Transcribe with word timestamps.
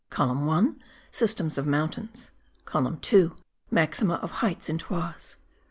COLUMN 0.09 0.47
1: 0.47 0.83
SYSTEMS 1.11 1.57
OF 1.59 1.67
MOUNTAINS. 1.67 2.31
COLUMN 2.65 3.01
2: 3.01 3.35
MAXIMA 3.69 4.15
OF 4.15 4.31
HEIGHTS 4.31 4.67
IN 4.67 4.79
TOISES. 4.79 5.35